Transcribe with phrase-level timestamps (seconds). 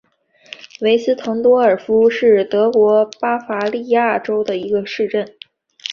[0.79, 5.31] 韦斯滕多尔夫是德国巴伐利亚州的一个市镇。